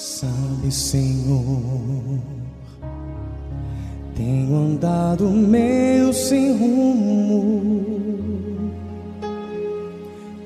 Sabe, 0.00 0.70
Senhor, 0.70 2.20
tenho 4.14 4.56
andado 4.56 5.28
meio 5.28 6.12
sem 6.12 6.56
rumo, 6.56 7.84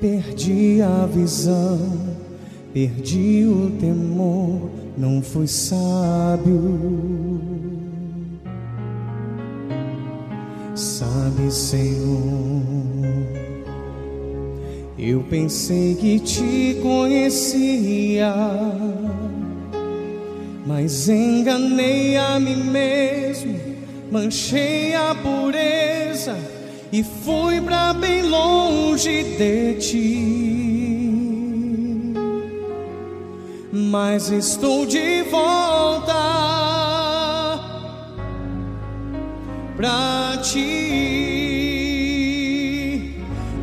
perdi 0.01 0.81
a 0.81 1.05
visão, 1.05 1.79
perdi 2.73 3.45
o 3.45 3.69
temor, 3.79 4.71
não 4.97 5.21
fui 5.21 5.45
sábio. 5.45 7.39
Sabe, 10.73 11.51
Senhor, 11.51 12.63
eu 14.97 15.21
pensei 15.29 15.93
que 15.93 16.19
te 16.19 16.79
conhecia 16.81 18.33
mas 20.65 21.09
enganei 21.09 22.15
a 22.15 22.39
mim 22.39 22.63
mesmo, 22.63 23.59
manchei 24.11 24.95
a 24.95 25.13
pureza 25.13 26.37
e 26.91 27.03
fui 27.03 27.59
para 27.59 27.93
bem 27.93 28.21
longe 28.21 29.23
de 29.23 29.73
ti. 29.75 30.53
Mas 33.71 34.29
estou 34.29 34.85
de 34.85 35.23
volta 35.23 36.13
para 39.75 40.37
ti. 40.43 41.23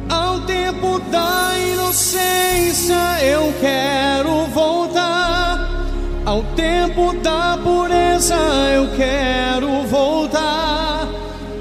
Ao 0.09 0.41
tempo 0.41 0.99
da 1.11 1.53
inocência 1.73 3.25
eu 3.25 3.53
quero 3.61 4.40
ao 6.41 6.45
tempo 6.57 7.13
da 7.23 7.59
pureza 7.63 8.35
eu 8.75 8.89
quero 8.97 9.87
voltar, 9.87 11.07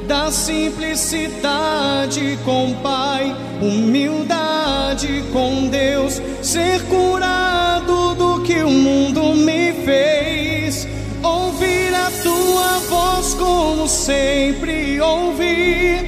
da 0.08 0.32
simplicidade 0.32 2.40
com 2.46 2.74
Pai, 2.76 3.36
humildade 3.62 5.22
com 5.34 5.68
Deus, 5.68 6.22
ser 6.42 6.82
curado 6.84 8.16
do 8.16 8.42
que 8.44 8.64
o 8.64 8.70
mundo 8.70 9.36
me 9.36 9.74
fez, 9.84 10.88
ouvir 11.22 11.94
a 11.94 12.10
tua 12.24 12.80
voz 12.90 13.34
como 13.34 13.86
sempre 13.86 15.02
ouvi, 15.02 16.08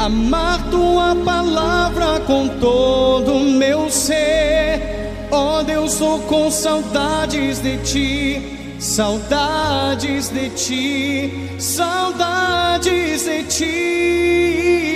amar 0.00 0.68
tua 0.68 1.14
palavra 1.24 2.18
com 2.26 2.48
todo 2.48 3.34
o 3.34 3.44
meu 3.44 3.88
ser 3.88 4.99
Oh 5.32 5.62
Deus, 5.62 5.92
estou 5.92 6.18
com 6.22 6.50
saudades 6.50 7.60
de 7.60 7.78
ti, 7.78 8.76
saudades 8.80 10.28
de 10.28 10.50
ti, 10.50 11.56
saudades 11.56 13.24
de 13.24 13.44
ti. 13.44 14.89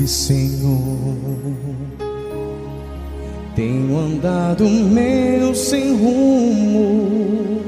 Sabe, 0.00 0.08
Senhor, 0.08 1.16
tenho 3.54 3.98
andado 3.98 4.64
meu 4.64 5.54
sem 5.54 5.94
rumo, 5.94 7.60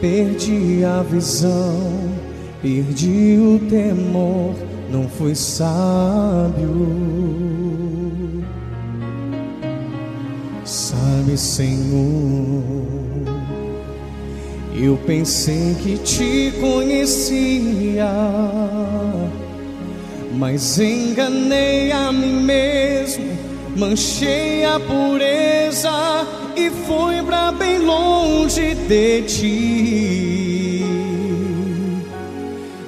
perdi 0.00 0.84
a 0.84 1.02
visão, 1.02 1.80
perdi 2.62 3.38
o 3.38 3.58
temor, 3.68 4.54
não 4.88 5.08
fui 5.08 5.34
sábio. 5.34 6.86
Sabe, 10.64 11.36
Senhor, 11.36 12.62
eu 14.80 14.96
pensei 15.06 15.74
que 15.82 15.98
te 15.98 16.52
conhecia 16.60 18.04
mas 20.36 20.78
enganei 20.78 21.92
a 21.92 22.10
mim 22.10 22.42
mesmo, 22.42 23.24
manchei 23.76 24.64
a 24.64 24.80
pureza 24.80 25.90
e 26.56 26.70
fui 26.70 27.22
para 27.22 27.52
bem 27.52 27.78
longe 27.78 28.74
de 28.74 29.22
ti. 29.22 30.84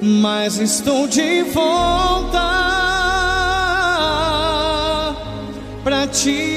Mas 0.01 0.57
estou 0.59 1.07
de 1.07 1.43
volta 1.43 2.47
para 5.83 6.07
ti. 6.07 6.56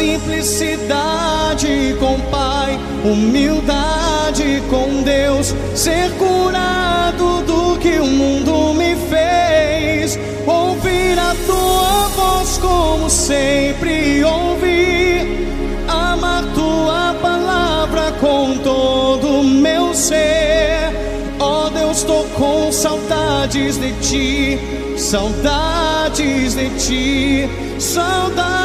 Simplicidade 0.00 1.94
com 2.00 2.18
Pai, 2.30 2.80
humildade 3.04 4.62
com 4.70 5.02
Deus, 5.02 5.54
ser 5.74 6.10
curado 6.12 7.42
do 7.42 7.78
que 7.78 8.00
o 8.00 8.06
mundo 8.06 8.72
me 8.72 8.96
fez. 8.96 10.18
Ouvir 10.46 11.18
a 11.18 11.34
tua 11.46 12.08
voz 12.16 12.56
como 12.56 13.10
sempre 13.10 14.24
ouvi. 14.24 15.46
Amar 15.86 16.44
tua 16.54 17.14
palavra 17.20 18.10
com 18.20 18.56
todo 18.56 19.40
o 19.40 19.44
meu 19.44 19.92
ser. 19.92 20.94
Oh 21.38 21.68
Deus, 21.68 21.98
estou 21.98 22.24
com 22.38 22.72
saudades 22.72 23.78
de 23.78 23.92
ti 24.00 24.80
saudades 25.00 26.54
de 26.54 26.68
ti, 26.78 27.48
saudades 27.78 28.50
de 28.50 28.59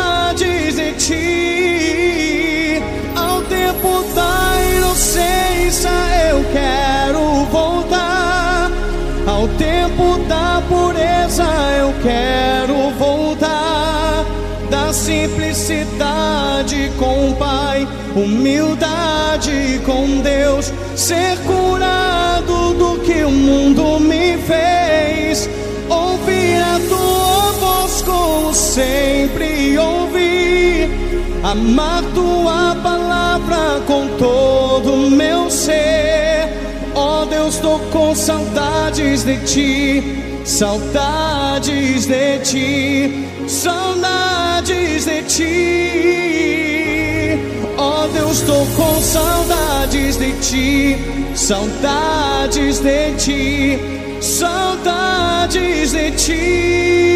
ti. 1.06 2.82
Ao 3.16 3.42
tempo 3.44 4.04
da 4.16 4.56
inocência 4.76 5.92
eu 6.32 6.44
quero 6.52 7.46
voltar, 7.52 8.72
ao 9.28 9.48
tempo 9.50 10.18
da 10.28 10.64
pureza 10.68 11.46
eu 11.79 11.94
quero 12.02 12.90
voltar, 12.97 14.26
da 14.72 14.91
simplicidade 14.91 16.91
com 16.97 17.29
o 17.29 17.35
Pai, 17.35 17.88
humildade 18.16 19.79
com 19.85 20.22
Deus, 20.22 20.74
ser 20.96 21.38
curado 21.46 22.74
do 22.74 23.00
que 23.02 23.24
o 23.24 23.29
mundo 23.29 24.00
me 24.00 24.40
fez. 24.40 25.47
Ouvir 25.88 26.58
a 26.58 26.79
tua 26.90 27.52
voz 27.59 28.02
como 28.02 28.52
sempre 28.53 29.78
amar 31.52 32.03
tua 32.16 32.76
palavra 32.82 33.80
com 33.86 34.08
todo 34.18 34.94
o 34.94 35.09
meu 35.12 35.50
ser. 35.50 36.50
Oh 36.96 37.26
Deus, 37.26 37.56
estou 37.56 37.80
com 37.92 38.16
saudades 38.16 39.24
de 39.24 39.38
ti, 39.46 40.03
saudades 40.44 42.08
de 42.08 42.40
ti, 42.40 43.28
saudades 43.47 45.06
de 45.06 45.22
ti. 45.24 46.56
Oh 47.78 48.08
Deus, 48.08 48.40
estou 48.40 48.66
com 48.76 49.00
saudades 49.02 50.18
de 50.18 50.32
ti, 50.41 50.98
saudades 51.36 52.80
de 52.80 53.14
ti 53.18 53.96
saudades 54.26 55.91
de 55.91 56.12
ti. 56.12 57.15